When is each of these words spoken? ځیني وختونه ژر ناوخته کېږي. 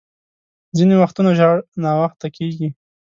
ځیني 0.77 0.95
وختونه 0.99 1.31
ژر 1.37 1.55
ناوخته 1.83 2.27
کېږي. 2.37 2.67